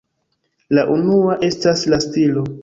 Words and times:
La 0.77 0.85
unua 0.95 1.37
estas 1.49 1.85
la 1.95 2.01
stilo. 2.09 2.49